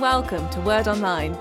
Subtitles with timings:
[0.00, 1.34] welcome to Word Online.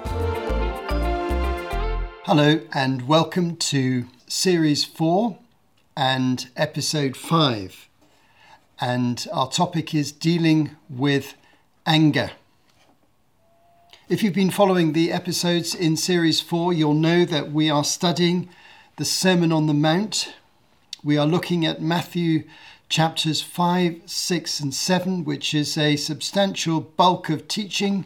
[2.25, 5.37] Hello, and welcome to Series 4
[5.95, 7.87] and Episode 5.
[8.81, 11.35] And our topic is dealing with
[11.85, 12.31] anger.
[14.09, 18.49] If you've been following the episodes in Series 4, you'll know that we are studying
[18.97, 20.33] the Sermon on the Mount.
[21.01, 22.43] We are looking at Matthew
[22.89, 28.03] chapters 5, 6, and 7, which is a substantial bulk of teaching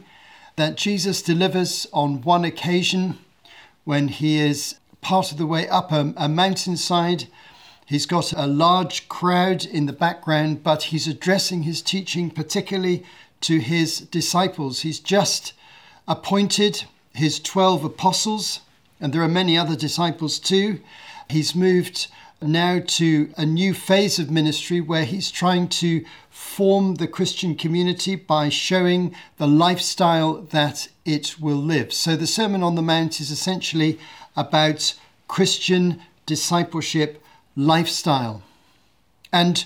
[0.55, 3.17] that Jesus delivers on one occasion
[3.83, 7.27] when he is part of the way up a, a mountainside.
[7.85, 13.03] He's got a large crowd in the background, but he's addressing his teaching particularly
[13.41, 14.81] to his disciples.
[14.81, 15.53] He's just
[16.07, 18.61] appointed his 12 apostles,
[18.99, 20.79] and there are many other disciples too.
[21.29, 22.07] He's moved
[22.45, 28.15] now to a new phase of ministry where he's trying to form the Christian community
[28.15, 31.93] by showing the lifestyle that it will live.
[31.93, 33.99] So the Sermon on the Mount is essentially
[34.35, 34.93] about
[35.27, 37.23] Christian discipleship
[37.55, 38.43] lifestyle.
[39.31, 39.65] And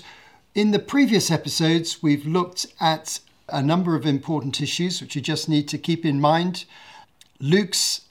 [0.54, 5.48] in the previous episodes, we've looked at a number of important issues which you just
[5.48, 6.64] need to keep in mind.
[7.40, 8.02] Luke's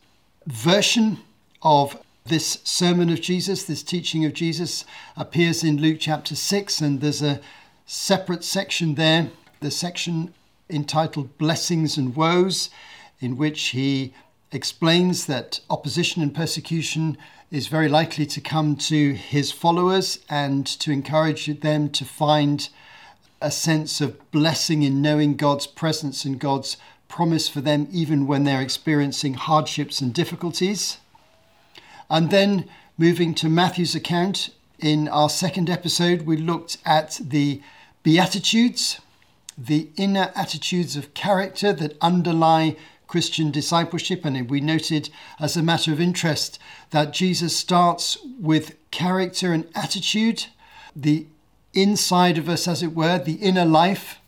[0.45, 1.19] version
[1.61, 7.01] of this sermon of Jesus, this teaching of Jesus, appears in Luke chapter 6, and
[7.01, 7.39] there's a
[7.85, 10.33] separate section there, the section
[10.69, 12.69] entitled Blessings and Woes,
[13.19, 14.13] in which he
[14.51, 17.17] explains that opposition and persecution
[17.49, 22.69] is very likely to come to his followers and to encourage them to find
[23.41, 28.43] a sense of blessing in knowing God's presence and God's promise for them, even when
[28.43, 30.97] they're experiencing hardships and difficulties.
[32.09, 37.61] And then moving to Matthew's account, in our second episode, we looked at the
[38.03, 39.01] Beatitudes,
[39.57, 42.75] the inner attitudes of character that underlie
[43.07, 44.23] Christian discipleship.
[44.23, 46.59] And we noted, as a matter of interest,
[46.91, 50.45] that Jesus starts with character and attitude,
[50.95, 51.25] the
[51.73, 54.19] inside of us, as it were, the inner life,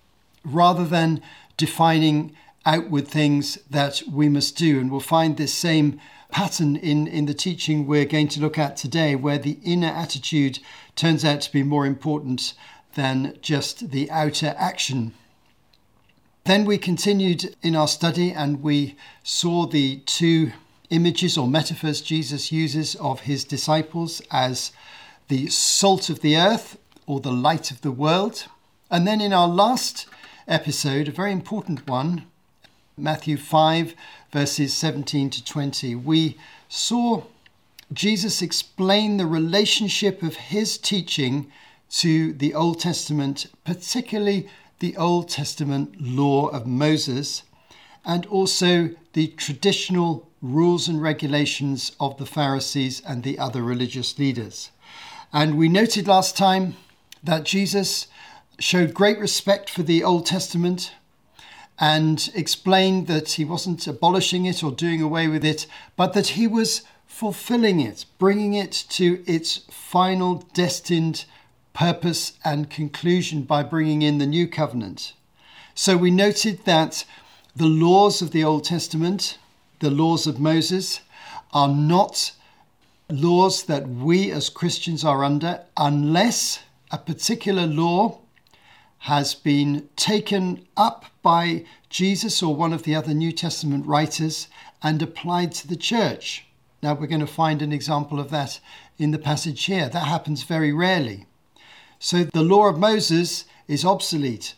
[0.43, 1.21] rather than
[1.57, 2.35] defining
[2.65, 4.79] outward things that we must do.
[4.79, 5.99] And we'll find this same
[6.31, 10.59] pattern in, in the teaching we're going to look at today, where the inner attitude
[10.95, 12.53] turns out to be more important
[12.95, 15.13] than just the outer action.
[16.45, 20.51] Then we continued in our study and we saw the two
[20.89, 24.71] images or metaphors Jesus uses of his disciples as
[25.27, 28.47] the salt of the earth or the light of the world.
[28.89, 30.07] And then in our last
[30.47, 32.25] episode, a very important one,
[32.99, 33.95] Matthew 5,
[34.31, 36.37] verses 17 to 20, we
[36.67, 37.23] saw
[37.91, 41.51] Jesus explain the relationship of his teaching
[41.89, 44.47] to the Old Testament, particularly
[44.79, 47.43] the Old Testament law of Moses,
[48.05, 54.71] and also the traditional rules and regulations of the Pharisees and the other religious leaders.
[55.33, 56.75] And we noted last time
[57.23, 58.07] that Jesus
[58.59, 60.91] showed great respect for the Old Testament
[61.79, 66.45] and explained that he wasn't abolishing it or doing away with it, but that he
[66.45, 71.25] was fulfilling it, bringing it to its final destined
[71.73, 75.13] purpose and conclusion by bringing in the new covenant.
[75.73, 77.05] So we noted that
[77.55, 79.37] the laws of the Old Testament,
[79.79, 80.99] the laws of Moses,
[81.53, 82.33] are not
[83.09, 86.59] laws that we as Christians are under unless
[86.91, 88.19] a particular law
[88.99, 94.47] has been taken up by Jesus or one of the other New Testament writers
[94.83, 96.45] and applied to the church.
[96.81, 98.59] Now, we're going to find an example of that
[98.97, 99.89] in the passage here.
[99.89, 101.25] That happens very rarely.
[101.97, 104.55] So, the law of Moses is obsolete.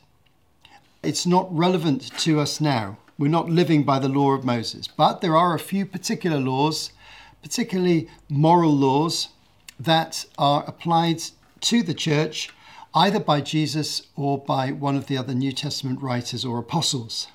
[1.03, 2.97] It's not relevant to us now.
[3.17, 4.87] We're not living by the law of Moses.
[4.87, 6.91] But there are a few particular laws,
[7.41, 9.29] particularly moral laws,
[9.79, 11.21] that are applied
[11.61, 12.49] to the church
[12.93, 17.27] either by Jesus or by one of the other New Testament writers or apostles.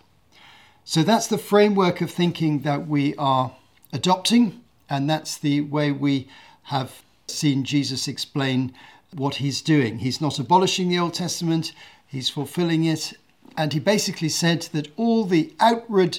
[0.85, 3.57] So that's the framework of thinking that we are
[3.93, 6.29] adopting, and that's the way we
[6.65, 8.73] have seen Jesus explain
[9.13, 9.99] what he's doing.
[9.99, 11.73] He's not abolishing the Old Testament,
[12.07, 13.15] he's fulfilling it.
[13.57, 16.19] And he basically said that all the outward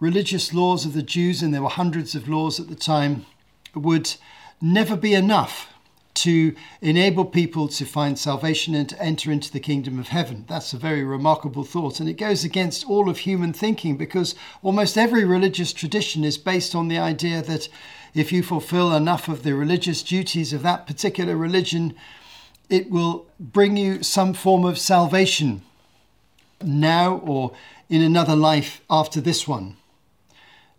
[0.00, 3.26] religious laws of the Jews, and there were hundreds of laws at the time,
[3.74, 4.14] would
[4.60, 5.72] never be enough
[6.22, 10.44] to enable people to find salvation and to enter into the kingdom of heaven.
[10.48, 12.00] That's a very remarkable thought.
[12.00, 16.74] And it goes against all of human thinking because almost every religious tradition is based
[16.74, 17.68] on the idea that
[18.14, 21.94] if you fulfill enough of the religious duties of that particular religion,
[22.68, 25.62] it will bring you some form of salvation
[26.62, 27.52] now or
[27.88, 29.76] in another life after this one.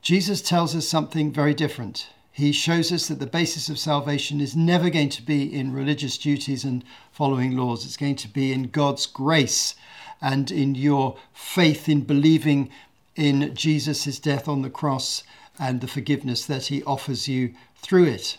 [0.02, 2.10] Jesus tells us something very different.
[2.40, 6.18] He shows us that the basis of salvation is never going to be in religious
[6.18, 7.84] duties and following laws.
[7.84, 9.76] It's going to be in God's grace
[10.22, 12.70] and in your faith in believing
[13.18, 15.24] in Jesus' death on the cross
[15.60, 18.38] and the forgiveness that he offers you through it.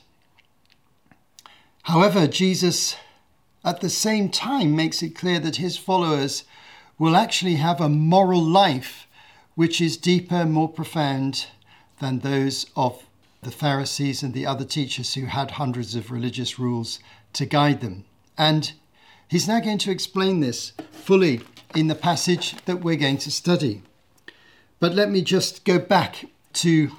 [1.83, 2.97] However, Jesus
[3.67, 6.45] at the same time makes it clear that his followers
[6.99, 9.07] will actually have a moral life
[9.57, 11.49] which is deeper, more profound
[11.99, 13.05] than those of
[13.43, 16.99] the Pharisees and the other teachers who had hundreds of religious rules
[17.33, 18.05] to guide them.
[18.37, 18.73] And
[19.29, 21.41] he's now going to explain this fully
[21.75, 23.83] in the passage that we're going to study.
[24.79, 26.91] But let me just go back to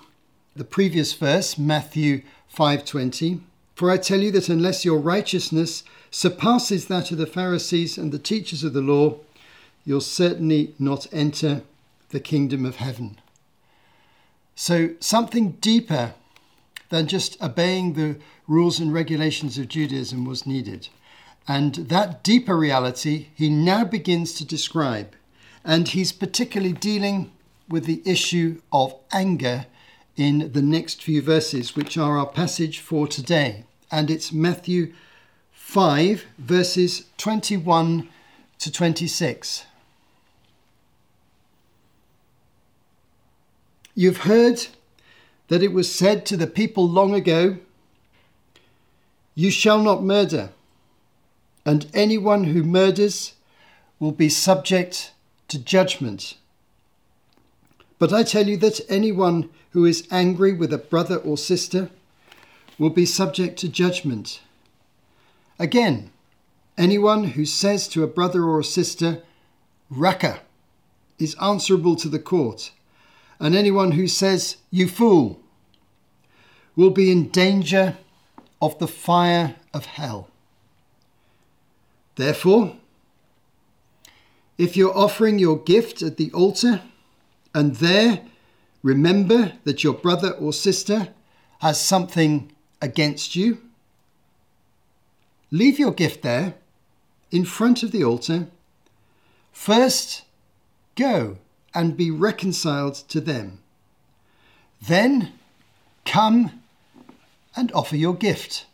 [0.56, 2.22] the previous verse, Matthew
[2.56, 3.42] 5:20.
[3.76, 8.20] For I tell you that unless your righteousness surpasses that of the Pharisees and the
[8.20, 9.18] teachers of the law,
[9.86, 11.64] you'll certainly not enter
[12.10, 13.18] the kingdom of heaven.
[14.56, 16.14] So, something deeper
[16.92, 18.18] than just obeying the
[18.48, 20.90] rules and regulations of Judaism was needed.
[21.48, 25.16] And that deeper reality he now begins to describe.
[25.64, 27.32] And he's particularly dealing
[27.68, 29.66] with the issue of anger
[30.18, 33.64] in the next few verses, which are our passage for today.
[33.90, 34.94] And it's Matthew
[35.54, 38.10] 5, verses 21
[38.60, 39.66] to 26.
[43.96, 44.68] You've heard
[45.52, 47.58] that it was said to the people long ago,
[49.36, 50.52] You shall not murder,
[51.66, 53.34] and anyone who murders
[54.00, 55.12] will be subject
[55.50, 56.38] to judgment.
[58.00, 61.90] But I tell you that anyone who is angry with a brother or sister
[62.80, 64.40] will be subject to judgment.
[65.60, 66.12] Again,
[66.78, 69.22] anyone who says to a brother or a sister,
[69.90, 70.40] Raca,
[71.20, 72.72] is answerable to the court
[73.42, 75.41] and anyone who says, You fool,
[76.76, 77.98] will be in danger
[78.62, 80.28] of the fire of hell.
[82.16, 82.76] Therefore,
[84.58, 86.82] if you're offering your gift at the altar
[87.54, 88.22] and there
[88.84, 91.10] remember that your brother or sister
[91.60, 92.52] has something
[92.82, 93.60] against you,
[95.50, 96.56] leave your gift there
[97.32, 98.48] in front of the altar.
[99.52, 100.24] First,
[100.96, 101.38] go
[101.74, 103.60] and be reconciled to them.
[104.82, 105.34] Then
[106.06, 106.61] come
[107.56, 108.66] and offer your gift.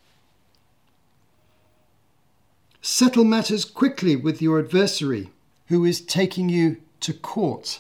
[2.81, 5.29] Settle matters quickly with your adversary
[5.67, 7.79] who is taking you to court.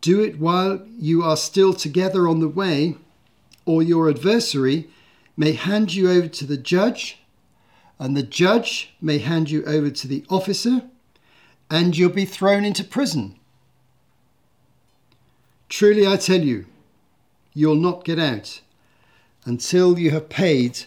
[0.00, 2.96] Do it while you are still together on the way,
[3.64, 4.88] or your adversary
[5.36, 7.18] may hand you over to the judge,
[7.98, 10.82] and the judge may hand you over to the officer,
[11.70, 13.38] and you'll be thrown into prison.
[15.68, 16.66] Truly I tell you,
[17.54, 18.60] you'll not get out
[19.46, 20.80] until you have paid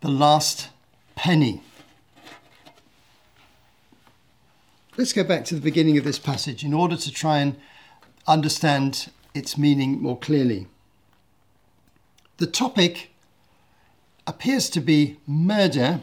[0.00, 0.70] the last
[1.14, 1.62] penny.
[4.96, 7.56] Let's go back to the beginning of this passage in order to try and
[8.26, 10.66] understand its meaning more clearly.
[12.38, 13.10] The topic
[14.26, 16.00] appears to be murder,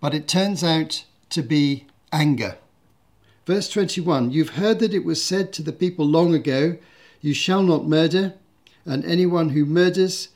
[0.00, 2.56] but it turns out to be anger.
[3.46, 6.76] Verse 21 You've heard that it was said to the people long ago,
[7.20, 8.34] You shall not murder,
[8.84, 10.28] and anyone who murders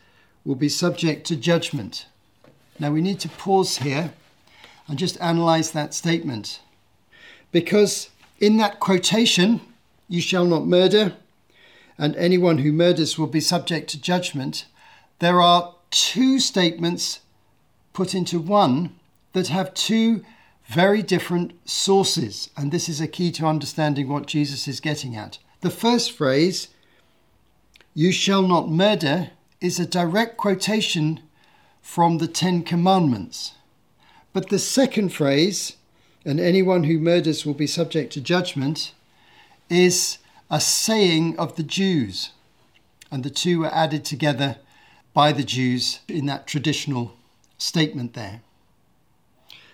[0.45, 2.07] will be subject to judgment.
[2.79, 4.13] Now we need to pause here
[4.89, 6.61] and just analyze that statement.
[7.53, 9.61] Because in that quotation,
[10.09, 11.15] you shall not murder,
[11.97, 14.67] and anyone who murders will be subject to judgment,
[15.21, 17.21] there are two statements
[17.93, 18.99] put into one
[19.35, 20.25] that have two
[20.67, 25.39] very different sources, and this is a key to understanding what Jesus is getting at.
[25.61, 26.69] The first phrase,
[27.95, 29.31] you shall not murder,
[29.63, 31.21] is a direct quotation
[31.81, 33.53] from the Ten Commandments.
[34.33, 35.77] But the second phrase,
[36.25, 38.93] and anyone who murders will be subject to judgment,
[39.71, 40.19] is
[40.51, 42.31] a saying of the Jews.
[43.11, 44.57] And the two were added together
[45.15, 47.15] by the Jews in that traditional
[47.57, 48.41] statement there.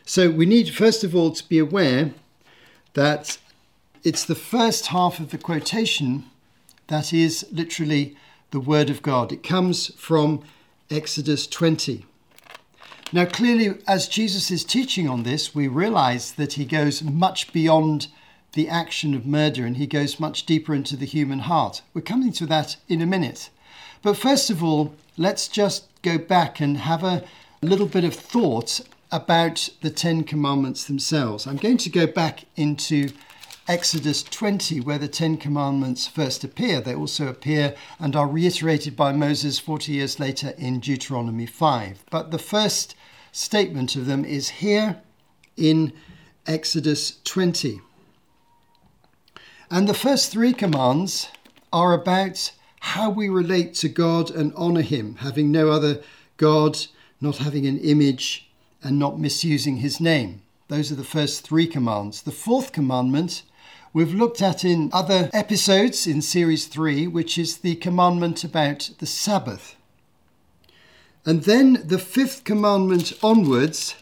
[0.05, 2.13] So we need, first of all, to be aware
[2.95, 3.39] that
[4.05, 6.25] it's the first half of the quotation
[6.89, 8.17] that is literally
[8.51, 9.33] the Word of God.
[9.33, 10.43] It comes from
[10.91, 12.07] Exodus 20.
[13.13, 18.09] Now, clearly, as Jesus is teaching on this, we realize that he goes much beyond
[18.53, 21.83] the action of murder and he goes much deeper into the human heart.
[21.95, 23.51] We're coming to that in a minute.
[24.03, 27.25] But first of all, let's just go back and have a
[27.63, 31.47] little bit of thought about the Ten Commandments themselves.
[31.47, 33.11] I'm going to go back into
[33.69, 36.81] Exodus 20, where the Ten Commandments first appear.
[36.81, 42.03] They also appear and are reiterated by Moses 40 years later in Deuteronomy 5.
[42.11, 42.95] But the first
[43.31, 45.03] statement of them is here
[45.59, 45.93] in
[46.47, 47.83] Exodus 20.
[49.71, 51.29] And the first three commands
[51.71, 56.01] are about how we relate to God and honour Him, having no other
[56.39, 56.79] God,
[57.21, 58.49] not having an image,
[58.83, 60.41] and not misusing His name.
[60.69, 62.23] Those are the first three commands.
[62.23, 63.43] The fourth commandment
[63.99, 69.07] we've looked at in other episodes in series three, which is the commandment about the
[69.07, 69.75] Sabbath.
[71.27, 73.97] And then the fifth commandment onwards,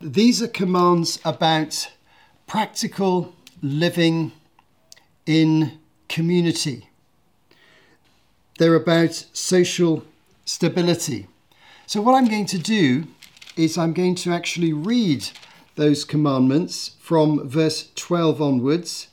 [0.00, 1.90] these are commands about
[2.46, 4.32] practical living
[5.26, 5.78] in
[6.08, 6.88] community.
[8.58, 10.02] They're about social
[10.46, 11.26] stability.
[11.86, 13.06] So, what I'm going to do
[13.54, 15.28] is I'm going to actually read
[15.78, 19.06] those commandments from verse 12 onwards,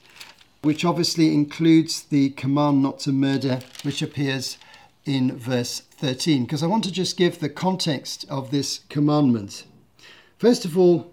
[0.64, 4.58] which obviously includes the command not to murder, which appears
[5.06, 9.66] in verse 13, because I want to just give the context of this commandment.
[10.40, 11.12] First of all,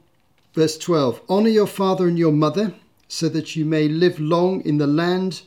[0.55, 2.73] verse 12 Honor your father and your mother,
[3.07, 5.43] so that you may live long in the land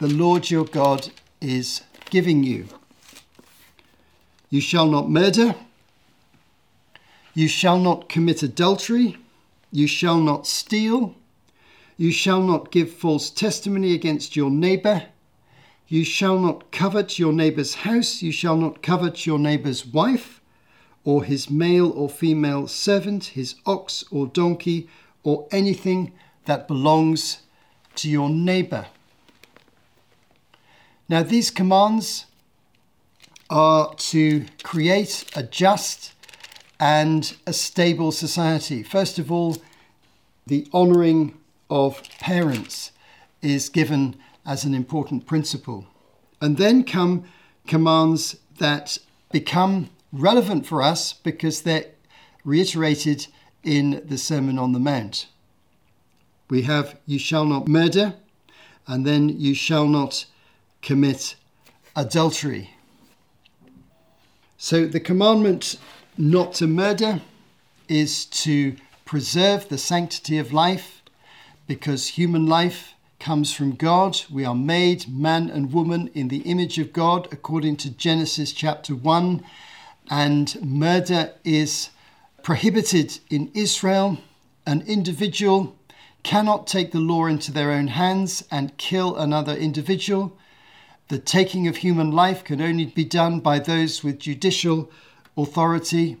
[0.00, 1.08] the Lord your God
[1.40, 2.68] is giving you.
[4.50, 5.54] You shall not murder.
[7.32, 9.16] You shall not commit adultery.
[9.70, 11.14] You shall not steal.
[11.96, 15.04] You shall not give false testimony against your neighbor.
[15.88, 18.22] You shall not covet your neighbor's house.
[18.22, 20.40] You shall not covet your neighbor's wife,
[21.04, 24.88] or his male or female servant, his ox or donkey,
[25.22, 26.12] or anything
[26.44, 27.42] that belongs
[27.96, 28.86] to your neighbor.
[31.08, 32.26] Now, these commands
[33.48, 36.12] are to create a just
[36.78, 38.82] and a stable society.
[38.82, 39.56] First of all,
[40.46, 41.34] the honouring
[41.70, 42.92] of parents
[43.42, 45.86] is given as an important principle.
[46.40, 47.24] And then come
[47.66, 48.98] commands that
[49.32, 51.86] become relevant for us because they're
[52.44, 53.26] reiterated
[53.64, 55.26] in the Sermon on the Mount.
[56.48, 58.14] We have, You shall not murder,
[58.86, 60.26] and then you shall not
[60.80, 61.34] commit
[61.96, 62.70] adultery.
[64.56, 65.76] So the commandment
[66.18, 67.20] not to murder
[67.88, 71.02] is to preserve the sanctity of life
[71.66, 74.20] because human life comes from God.
[74.30, 78.94] We are made man and woman in the image of God according to Genesis chapter
[78.94, 79.44] 1.
[80.08, 81.90] And murder is
[82.42, 84.18] prohibited in Israel.
[84.66, 85.76] An individual
[86.22, 90.36] cannot take the law into their own hands and kill another individual.
[91.08, 94.90] The taking of human life can only be done by those with judicial
[95.36, 96.16] authority,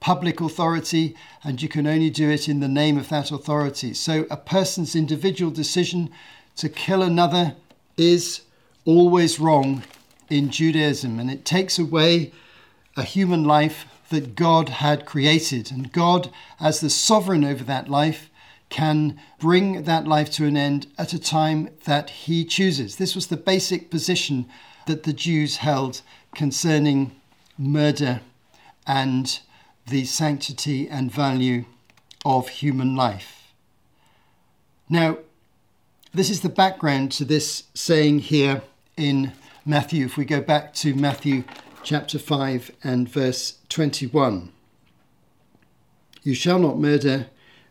[0.00, 3.94] public authority, and you can only do it in the name of that authority.
[3.94, 6.10] So a person's individual decision
[6.56, 7.56] to kill another
[7.96, 8.42] is
[8.84, 9.82] always wrong
[10.30, 12.32] in Judaism, and it takes away
[12.96, 15.70] a human life that God had created.
[15.70, 18.30] And God, as the sovereign over that life,
[18.68, 22.96] can bring that life to an end at a time that he chooses.
[22.96, 24.46] This was the basic position
[24.86, 26.02] that the Jews held
[26.34, 27.12] concerning
[27.58, 28.20] murder
[28.86, 29.40] and
[29.86, 31.64] the sanctity and value
[32.24, 33.52] of human life.
[34.88, 35.18] Now,
[36.12, 38.62] this is the background to this saying here
[38.96, 39.32] in
[39.64, 40.06] Matthew.
[40.06, 41.44] If we go back to Matthew
[41.82, 44.50] chapter 5 and verse 21
[46.22, 47.26] You shall not murder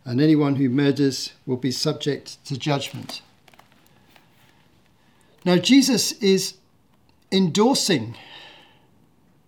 [0.05, 3.21] and anyone who murders will be subject to judgment.
[5.43, 6.55] Now, Jesus is
[7.31, 8.15] endorsing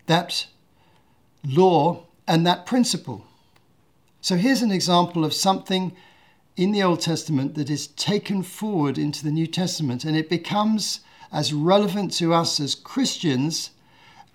[0.08, 0.48] that
[1.46, 3.26] law and that principle.
[4.22, 5.96] So, here's an example of something
[6.56, 11.02] in the Old Testament that is taken forward into the New Testament, and it becomes
[11.32, 13.72] as relevant to us as Christians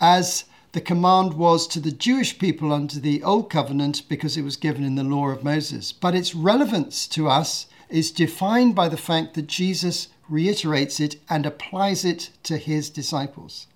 [0.00, 4.56] as the command was to the Jewish people under the Old Covenant because it was
[4.56, 5.92] given in the law of Moses.
[5.92, 11.44] But its relevance to us is defined by the fact that Jesus reiterates it and
[11.44, 13.66] applies it to his disciples.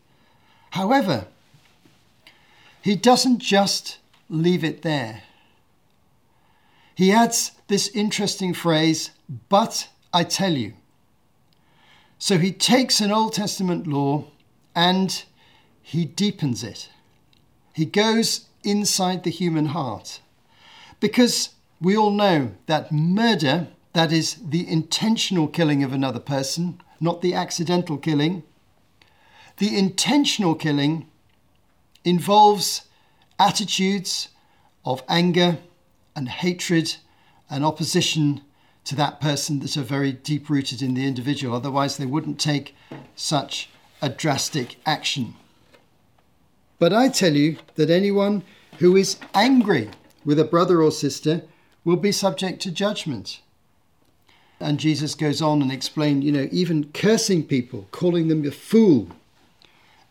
[0.71, 1.27] However,
[2.87, 5.25] he doesn't just leave it there.
[6.95, 9.11] He adds this interesting phrase,
[9.49, 10.75] but I tell you.
[12.17, 14.27] So he takes an Old Testament law
[14.73, 15.25] and
[15.83, 16.89] he deepens it.
[17.73, 20.21] He goes inside the human heart.
[21.01, 27.21] Because we all know that murder, that is the intentional killing of another person, not
[27.21, 28.45] the accidental killing,
[29.57, 31.09] the intentional killing
[32.07, 32.87] involves
[33.39, 34.29] attitudes
[34.85, 35.59] of anger
[36.15, 36.97] and hatred
[37.51, 38.41] and opposition
[38.85, 41.55] to that person that are very deep rooted in the individual.
[41.55, 42.75] Otherwise, they wouldn't take
[43.17, 43.69] such
[44.01, 45.35] a drastic action.
[46.79, 48.45] But I tell you that anyone
[48.79, 49.91] who is angry
[50.25, 51.43] with a brother or sister
[51.85, 53.41] will be subject to judgment.
[54.61, 59.09] And Jesus goes on and explains, you know, even cursing people, calling them a fool,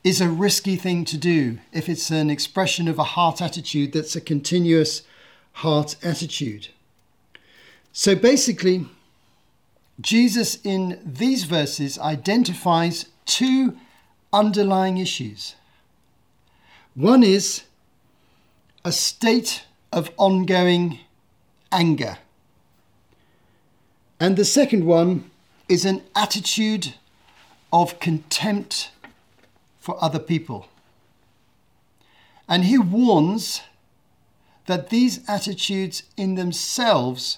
[0.06, 4.16] is a risky thing to do if it's an expression of a heart attitude that's
[4.16, 5.02] a continuous
[5.54, 6.68] heart attitude.
[7.92, 8.86] So basically,
[10.00, 13.76] Jesus in these verses identifies two
[14.32, 15.56] underlying issues.
[16.94, 17.64] One is
[18.84, 21.00] a state of ongoing
[21.72, 22.20] anger.
[24.20, 25.32] And the second one
[25.68, 26.94] is an attitude
[27.74, 28.92] of contempt
[29.86, 30.68] for other people.
[32.50, 33.62] And he warns
[34.66, 37.38] that these attitudes in themselves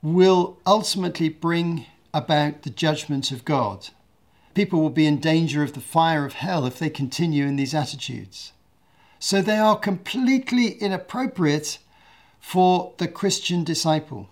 [0.00, 3.88] will ultimately bring about the judgment of God.
[4.54, 7.74] People will be in danger of the fire of hell if they continue in these
[7.74, 8.52] attitudes.
[9.18, 11.78] So they are completely inappropriate
[12.38, 14.28] for the Christian disciple.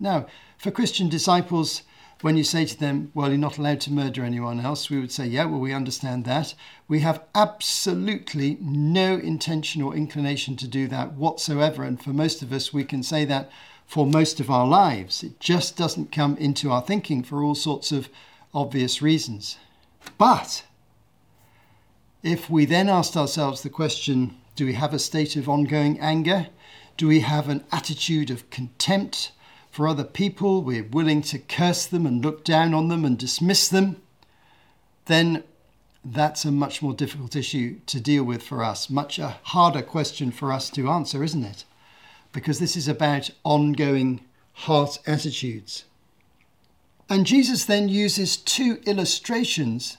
[0.00, 0.24] Now,
[0.56, 1.82] for Christian disciples,
[2.20, 5.12] when you say to them, well, you're not allowed to murder anyone else, we would
[5.12, 6.54] say, yeah, well, we understand that.
[6.88, 11.82] We have absolutely no intention or inclination to do that whatsoever.
[11.82, 13.50] And for most of us, we can say that
[13.86, 15.22] for most of our lives.
[15.22, 18.08] It just doesn't come into our thinking for all sorts of
[18.54, 19.58] obvious reasons.
[20.16, 20.64] But
[22.22, 26.46] if we then asked ourselves the question, do we have a state of ongoing anger?
[26.96, 29.32] Do we have an attitude of contempt?
[29.74, 33.66] For other people, we're willing to curse them and look down on them and dismiss
[33.66, 34.00] them,
[35.06, 35.42] then
[36.04, 40.30] that's a much more difficult issue to deal with for us, much a harder question
[40.30, 41.64] for us to answer, isn't it?
[42.32, 44.20] Because this is about ongoing
[44.52, 45.86] heart attitudes.
[47.10, 49.98] And Jesus then uses two illustrations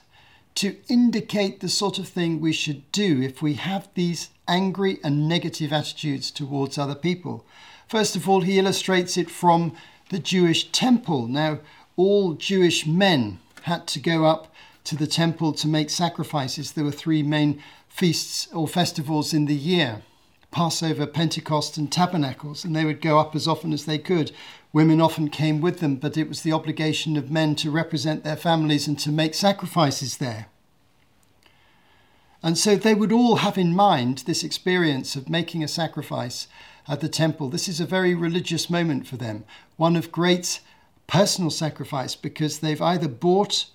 [0.54, 5.28] to indicate the sort of thing we should do if we have these angry and
[5.28, 7.44] negative attitudes towards other people.
[7.88, 9.76] First of all, he illustrates it from
[10.10, 11.28] the Jewish temple.
[11.28, 11.60] Now,
[11.96, 14.52] all Jewish men had to go up
[14.84, 16.72] to the temple to make sacrifices.
[16.72, 20.02] There were three main feasts or festivals in the year
[20.52, 24.32] Passover, Pentecost, and Tabernacles, and they would go up as often as they could.
[24.72, 28.36] Women often came with them, but it was the obligation of men to represent their
[28.36, 30.46] families and to make sacrifices there.
[32.42, 36.46] And so they would all have in mind this experience of making a sacrifice
[36.88, 37.48] at the temple.
[37.48, 39.44] This is a very religious moment for them,
[39.76, 40.60] one of great
[41.06, 43.66] personal sacrifice because they've either bought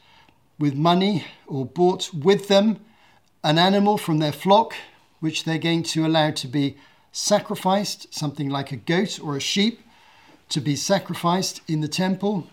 [0.60, 2.80] with money or bought with them
[3.44, 4.76] an animal from their flock,
[5.20, 6.78] which they're going to allow to be
[7.12, 9.82] sacrificed, something like a goat or a sheep,
[10.50, 12.48] to be sacrificed in the temple.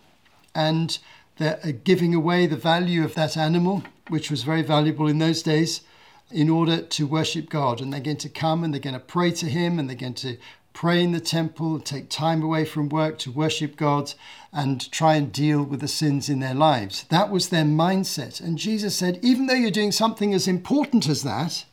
[0.55, 0.99] And
[1.37, 5.83] they're giving away the value of that animal, which was very valuable in those days,
[6.31, 7.81] in order to worship God.
[7.81, 10.15] And they're going to come and they're going to pray to Him and they're going
[10.15, 10.37] to
[10.73, 14.15] pray in the temple, take time away from work to worship God
[14.53, 17.05] and try and deal with the sins in their lives.
[17.09, 18.41] That was their mindset.
[18.41, 21.65] And Jesus said, even though you're doing something as important as that,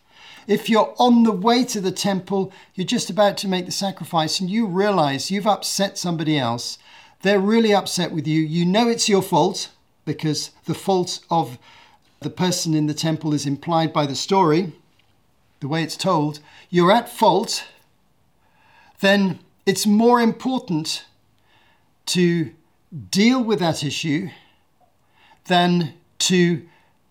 [0.47, 4.39] if you're on the way to the temple, you're just about to make the sacrifice,
[4.39, 6.77] and you realize you've upset somebody else,
[7.21, 8.41] they're really upset with you.
[8.41, 9.71] You know it's your fault
[10.05, 11.57] because the fault of
[12.25, 14.73] the person in the temple is implied by the story,
[15.59, 16.39] the way it's told,
[16.71, 17.65] you're at fault,
[18.99, 21.05] then it's more important
[22.07, 22.51] to
[23.11, 24.29] deal with that issue
[25.45, 26.65] than to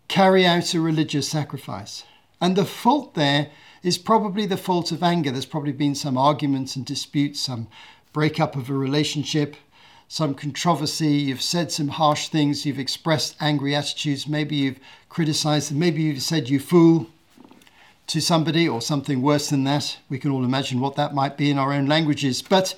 [0.08, 2.02] carry out a religious sacrifice.
[2.40, 3.50] And the fault there
[3.84, 5.30] is probably the fault of anger.
[5.30, 7.68] There's probably been some arguments and disputes, some
[8.12, 9.54] breakup of a relationship,
[10.14, 16.02] some controversy, you've said some harsh things, you've expressed angry attitudes, maybe you've criticized maybe
[16.02, 17.08] you've said you fool
[18.06, 19.98] to somebody or something worse than that.
[20.08, 22.42] We can all imagine what that might be in our own languages.
[22.42, 22.76] But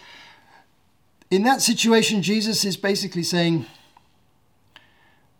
[1.30, 3.66] in that situation, Jesus is basically saying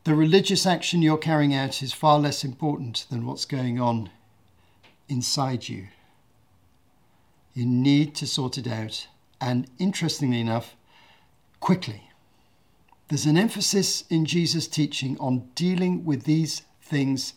[0.04, 4.10] the religious action you're carrying out is far less important than what's going on
[5.08, 5.86] inside you.
[7.54, 9.06] You need to sort it out.
[9.40, 10.76] And interestingly enough,
[11.66, 12.00] quickly.
[13.08, 17.32] There's an emphasis in Jesus' teaching on dealing with these things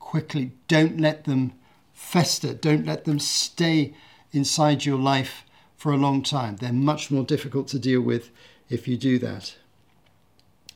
[0.00, 0.50] quickly.
[0.66, 1.52] Don't let them
[1.92, 3.94] fester, don't let them stay
[4.32, 5.44] inside your life
[5.76, 6.56] for a long time.
[6.56, 8.30] They're much more difficult to deal with
[8.68, 9.54] if you do that.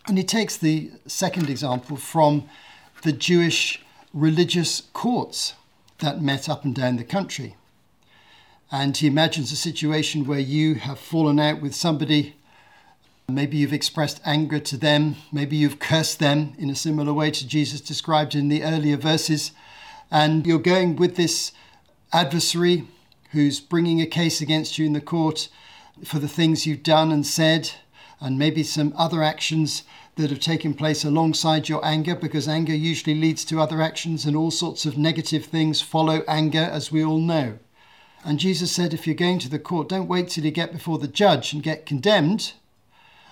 [0.06, 2.48] And he takes the second example from
[3.02, 3.82] the Jewish
[4.14, 5.54] religious courts
[5.98, 7.56] that met up and down the country.
[8.70, 12.35] And he imagines a situation where you have fallen out with somebody
[13.28, 15.16] Maybe you've expressed anger to them.
[15.32, 19.50] Maybe you've cursed them in a similar way to Jesus described in the earlier verses.
[20.12, 21.50] And you're going with this
[22.12, 22.86] adversary
[23.32, 25.48] who's bringing a case against you in the court
[26.04, 27.72] for the things you've done and said,
[28.20, 29.82] and maybe some other actions
[30.14, 34.36] that have taken place alongside your anger, because anger usually leads to other actions, and
[34.36, 37.58] all sorts of negative things follow anger, as we all know.
[38.24, 40.98] And Jesus said, if you're going to the court, don't wait till you get before
[40.98, 42.52] the judge and get condemned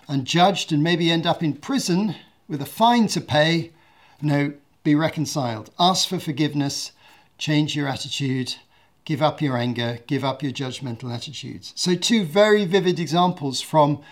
[0.09, 2.15] and judged and maybe end up in prison
[2.49, 3.73] with a fine to pay.
[4.21, 5.71] No, be reconciled.
[5.79, 6.93] Ask for forgiveness,
[7.39, 8.57] change your attitude,
[9.05, 11.73] give up your anger, give up your judgmental attitudes.
[11.75, 14.03] So, two very vivid examples from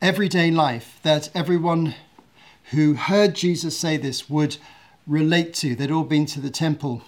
[0.00, 1.94] everyday life that everyone
[2.70, 4.56] who heard Jesus say this would
[5.06, 5.74] relate to.
[5.74, 7.02] They'd all been to the temple,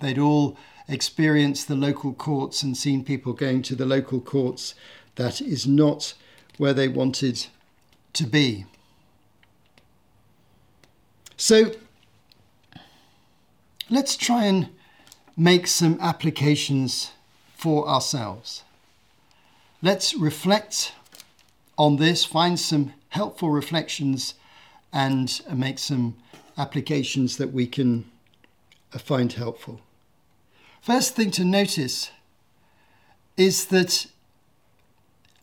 [0.00, 0.56] they'd all
[0.88, 4.74] experienced the local courts and seen people going to the local courts.
[5.16, 6.14] That is not
[6.58, 7.46] where they wanted
[8.12, 8.66] to be.
[11.36, 11.72] So
[13.88, 14.68] let's try and
[15.36, 17.12] make some applications
[17.54, 18.64] for ourselves.
[19.80, 20.92] Let's reflect
[21.78, 24.34] on this, find some helpful reflections,
[24.92, 26.16] and make some
[26.56, 28.04] applications that we can
[28.92, 29.80] uh, find helpful.
[30.80, 32.10] First thing to notice
[33.36, 34.06] is that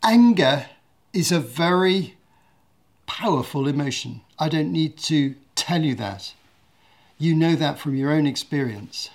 [0.02, 0.66] anger
[1.16, 2.14] is a very
[3.06, 4.20] powerful emotion.
[4.38, 6.34] I don't need to tell you that.
[7.16, 9.08] You know that from your own experience.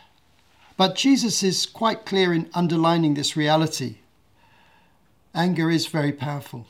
[0.77, 3.97] But Jesus is quite clear in underlining this reality.
[5.35, 6.65] Anger is very powerful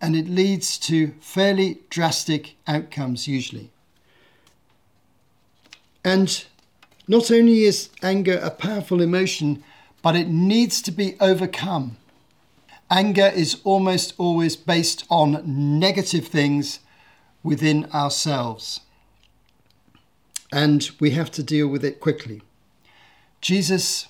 [0.00, 3.70] and it leads to fairly drastic outcomes usually.
[6.02, 6.44] And
[7.06, 9.62] not only is anger a powerful emotion,
[10.00, 11.98] but it needs to be overcome.
[12.92, 16.80] Anger is almost always based on negative things
[17.42, 18.80] within ourselves.
[20.52, 22.42] And we have to deal with it quickly.
[23.40, 24.08] Jesus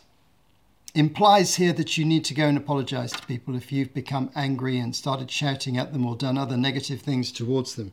[0.96, 4.80] implies here that you need to go and apologize to people if you've become angry
[4.80, 7.92] and started shouting at them or done other negative things towards them.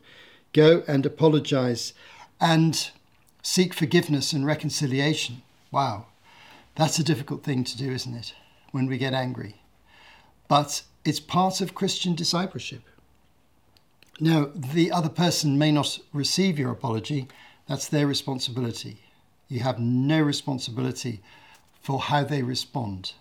[0.54, 1.93] Go and apologize
[2.41, 2.89] and
[3.43, 5.43] seek forgiveness and reconciliation.
[5.69, 6.08] Wow,
[6.73, 8.34] that's a difficult thing to do, isn't it?
[8.71, 9.62] When we get angry.
[10.49, 12.81] But it's part of Christian discipleship.
[14.19, 17.29] Now, the other person may not receive your apology,
[17.67, 18.97] that's their responsibility.
[19.47, 21.21] You have no responsibility
[21.81, 23.13] for how they respond,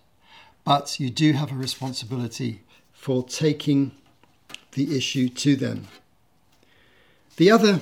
[0.64, 2.62] but you do have a responsibility
[2.92, 3.92] for taking
[4.72, 5.86] the issue to them.
[7.36, 7.80] The other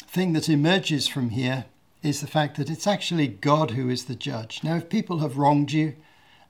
[0.00, 1.66] thing that emerges from here
[2.02, 4.64] is the fact that it's actually God who is the judge.
[4.64, 5.94] Now, if people have wronged you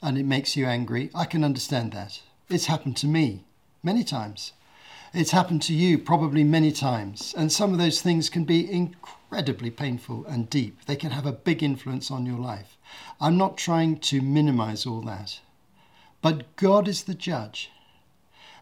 [0.02, 2.20] and it makes you angry, I can understand that.
[2.48, 3.44] It's happened to me
[3.82, 4.52] many times.
[5.12, 7.34] It's happened to you probably many times.
[7.36, 10.84] And some of those things can be incredibly painful and deep.
[10.86, 12.76] They can have a big influence on your life.
[13.20, 15.40] I'm not trying to minimize all that.
[16.22, 17.70] But God is the judge.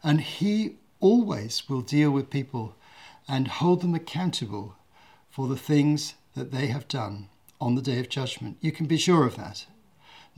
[0.02, 2.74] And He always will deal with people
[3.28, 4.76] and hold them accountable
[5.28, 7.28] for the things that they have done
[7.60, 8.56] on the day of judgment.
[8.60, 9.66] You can be sure of that.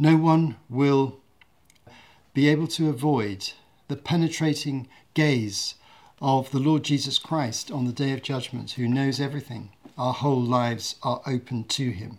[0.02, 1.20] No one will
[2.32, 3.52] be able to avoid
[3.88, 5.74] the penetrating gaze
[6.22, 9.72] of the Lord Jesus Christ on the day of judgment, who knows everything.
[9.98, 12.16] Our whole lives are open to him.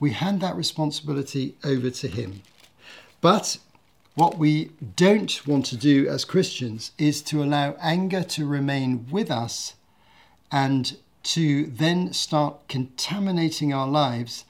[0.00, 2.42] We hand that responsibility over to him.
[3.20, 3.58] But
[4.16, 9.30] what we don't want to do as Christians is to allow anger to remain with
[9.30, 9.76] us
[10.50, 14.46] and to then start contaminating our lives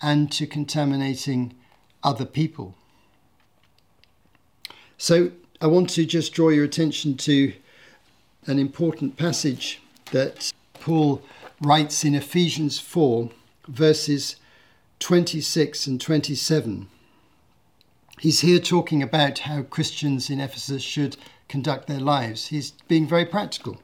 [0.00, 1.56] and to contaminating
[2.02, 2.74] other people.
[4.98, 5.32] So,
[5.62, 7.52] I want to just draw your attention to
[8.46, 9.82] an important passage
[10.12, 11.22] that Paul
[11.60, 13.30] writes in Ephesians 4,
[13.68, 14.36] verses
[15.00, 16.88] 26 and 27.
[18.20, 21.16] He's here talking about how Christians in Ephesus should
[21.48, 22.48] conduct their lives.
[22.48, 23.80] He's being very practical.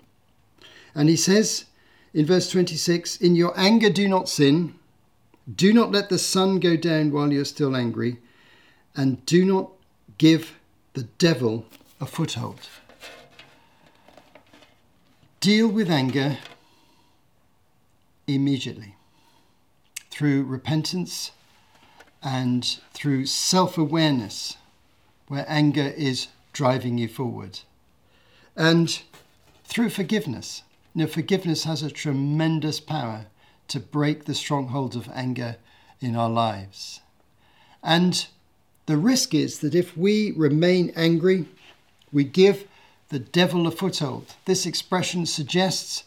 [0.94, 1.66] And he says,
[2.12, 4.74] in verse 26 In your anger, do not sin.
[5.54, 8.18] Do not let the sun go down while you're still angry.
[8.94, 9.70] And do not
[10.18, 10.58] give
[10.94, 11.66] the devil
[12.00, 12.68] a foothold.
[15.40, 16.38] Deal with anger
[18.26, 18.96] immediately
[20.10, 21.30] through repentance
[22.22, 24.56] and through self awareness,
[25.28, 27.60] where anger is driving you forward,
[28.56, 29.02] and
[29.64, 30.62] through forgiveness
[30.96, 33.26] know, forgiveness has a tremendous power
[33.68, 35.56] to break the strongholds of anger
[36.00, 37.00] in our lives.
[37.82, 38.26] And
[38.86, 41.46] the risk is that if we remain angry,
[42.12, 42.66] we give
[43.08, 44.34] the devil a foothold.
[44.44, 46.04] This expression suggests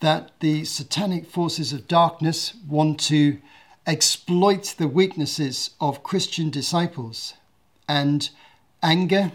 [0.00, 3.38] that the satanic forces of darkness want to
[3.86, 7.34] exploit the weaknesses of Christian disciples,
[7.88, 8.30] and
[8.82, 9.32] anger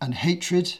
[0.00, 0.78] and hatred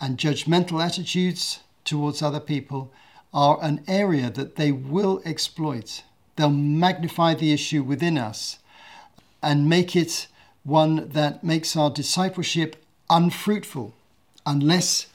[0.00, 2.90] and judgmental attitudes towards other people
[3.36, 6.02] are an area that they will exploit.
[6.36, 8.58] They'll magnify the issue within us
[9.42, 10.26] and make it
[10.64, 13.94] one that makes our discipleship unfruitful
[14.46, 15.08] unless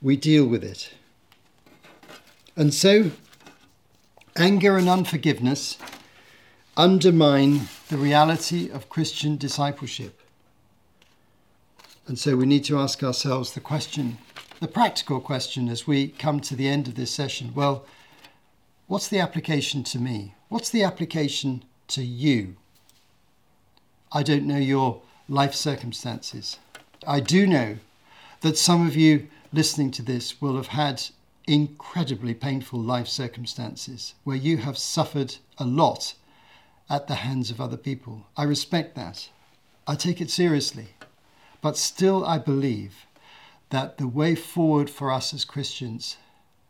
[0.00, 0.94] we deal with it.
[2.56, 3.10] And so,
[4.36, 5.76] anger and unforgiveness
[6.78, 10.18] undermine the reality of Christian discipleship.
[12.06, 14.18] And so we need to ask ourselves the question,
[14.64, 17.84] the practical question as we come to the end of this session well,
[18.86, 20.34] what's the application to me?
[20.48, 22.56] What's the application to you?
[24.10, 26.58] I don't know your life circumstances.
[27.06, 27.76] I do know
[28.40, 31.02] that some of you listening to this will have had
[31.46, 36.14] incredibly painful life circumstances where you have suffered a lot
[36.88, 38.28] at the hands of other people.
[38.34, 39.28] I respect that.
[39.86, 40.94] I take it seriously.
[41.60, 43.04] But still, I believe
[43.70, 46.16] that the way forward for us as Christians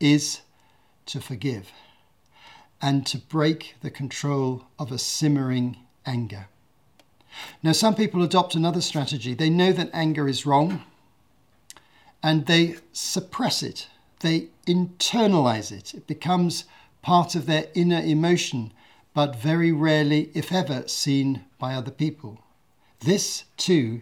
[0.00, 0.40] is
[1.06, 1.70] to forgive
[2.80, 5.76] and to break the control of a simmering
[6.06, 6.48] anger.
[7.62, 9.34] Now, some people adopt another strategy.
[9.34, 10.84] They know that anger is wrong
[12.22, 13.88] and they suppress it,
[14.20, 15.92] they internalize it.
[15.92, 16.64] It becomes
[17.02, 18.72] part of their inner emotion,
[19.12, 22.40] but very rarely, if ever, seen by other people.
[23.00, 24.00] This, too,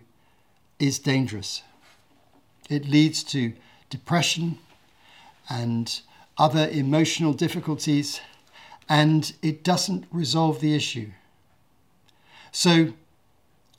[0.79, 1.63] is dangerous.
[2.68, 3.53] It leads to
[3.90, 4.59] depression
[5.48, 6.01] and
[6.38, 8.20] other emotional difficulties,
[8.88, 11.11] and it doesn't resolve the issue.
[12.51, 12.94] So,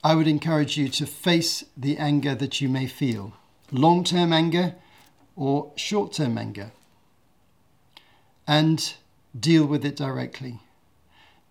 [0.04, 3.34] I would encourage you to face the anger that you may feel
[3.72, 4.76] long term anger
[5.36, 6.72] or short term anger
[8.48, 8.94] and
[9.38, 10.60] deal with it directly.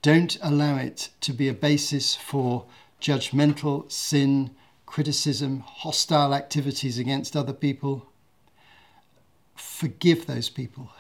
[0.03, 2.65] Don't allow it to be a basis for
[3.01, 4.51] judgmental sin,
[4.93, 8.13] criticism, hostile activities against other people.
[9.55, 10.91] Forgive those people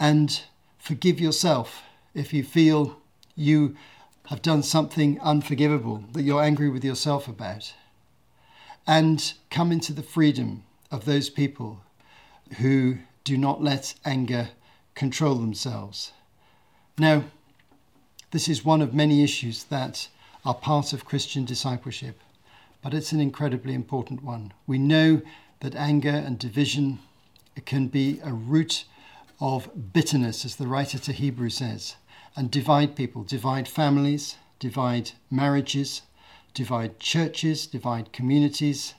[0.00, 0.42] and
[0.76, 2.98] forgive yourself if you feel
[3.36, 3.76] you
[4.26, 7.72] have done something unforgivable that you're angry with yourself about
[8.84, 11.80] and come into the freedom of those people
[12.58, 14.48] who do not let anger
[14.96, 16.10] control themselves.
[16.98, 17.26] Now,
[18.32, 20.08] this is one of many issues that
[20.44, 22.20] are part of Christian discipleship,
[22.86, 24.52] but it's an incredibly important one.
[24.64, 25.20] We know
[25.58, 27.00] that anger and division
[27.64, 28.84] can be a root
[29.40, 31.96] of bitterness, as the writer to Hebrews says,
[32.36, 36.02] and divide people, divide families, divide marriages,
[36.54, 38.94] divide churches, divide communities,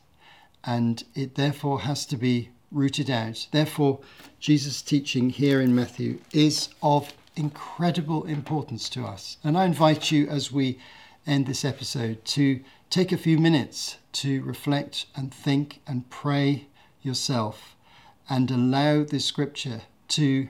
[0.65, 3.47] and it therefore has to be rooted out.
[3.53, 4.01] Therefore,
[4.41, 9.37] Jesus' teaching here in Matthew is of incredible importance to us.
[9.45, 10.77] And I invite you as we
[11.27, 16.67] end this episode to take a few minutes to reflect and think and pray
[17.01, 17.75] yourself
[18.29, 20.47] and allow this scripture to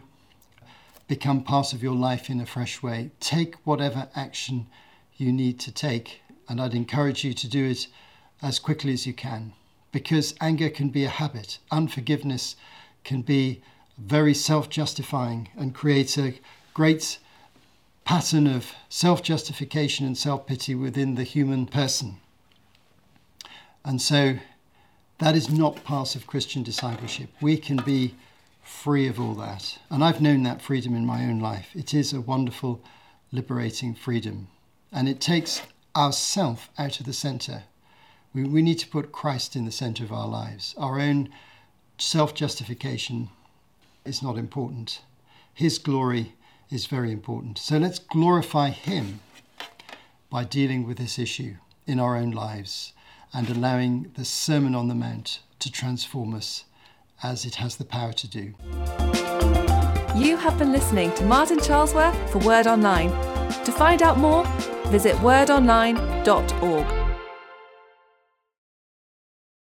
[1.07, 3.11] become part of your life in a fresh way.
[3.19, 4.67] Take whatever action
[5.15, 7.87] you need to take and I'd encourage you to do it
[8.41, 9.53] as quickly as you can
[9.91, 12.55] because anger can be a habit, unforgiveness
[13.03, 13.61] can be
[13.97, 16.35] very self justifying and create a
[16.73, 17.17] great
[18.07, 22.15] pattern of self justification and self pity within the human person.
[23.83, 24.37] And so
[25.17, 27.29] that is not part of Christian discipleship.
[27.41, 28.15] We can be
[28.63, 29.77] free of all that.
[29.89, 31.69] And I've known that freedom in my own life.
[31.75, 32.81] It is a wonderful,
[33.33, 34.47] liberating freedom.
[34.89, 35.61] And it takes
[35.93, 37.63] ourself out of the center.
[38.33, 40.73] We, we need to put Christ in the center of our lives.
[40.77, 41.27] Our own
[41.97, 43.31] self justification
[44.05, 45.01] is not important.
[45.53, 46.31] His glory
[46.69, 47.57] is very important.
[47.57, 49.19] So let's glorify Him
[50.29, 52.93] by dealing with this issue in our own lives
[53.33, 56.65] and allowing the Sermon on the Mount to transform us
[57.23, 58.53] as it has the power to do.
[60.15, 63.09] You have been listening to Martin Charlesworth for Word Online.
[63.63, 64.45] To find out more,
[64.87, 66.96] visit wordonline.org.